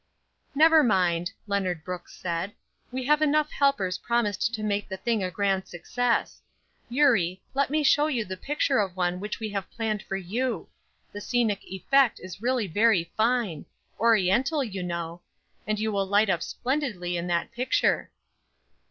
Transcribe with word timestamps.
"Never 0.55 0.81
mind," 0.81 1.31
Leonard 1.45 1.83
Brooks 1.83 2.15
said, 2.17 2.53
"we 2.91 3.03
have 3.03 3.21
enough 3.21 3.51
helpers 3.51 3.99
promised 3.99 4.51
to 4.55 4.63
make 4.63 4.89
the 4.89 4.97
thing 4.97 5.21
a 5.23 5.29
grand 5.29 5.67
success. 5.67 6.41
Eurie, 6.89 7.39
let 7.53 7.69
me 7.69 7.83
show 7.83 8.07
you 8.07 8.25
the 8.25 8.35
picture 8.35 8.79
of 8.79 8.97
one 8.97 9.19
which 9.19 9.39
we 9.39 9.49
have 9.49 9.69
planned 9.69 10.01
for 10.01 10.17
you; 10.17 10.67
the 11.11 11.21
scenic 11.21 11.63
effect 11.65 12.19
is 12.19 12.41
really 12.41 12.65
very 12.65 13.11
fine 13.15 13.63
Oriental, 13.99 14.63
you 14.63 14.81
know; 14.81 15.21
and 15.67 15.77
you 15.79 15.91
will 15.91 16.07
light 16.07 16.31
up 16.31 16.41
splendidly 16.41 17.15
in 17.15 17.27
that 17.27 17.51
picture." 17.51 18.09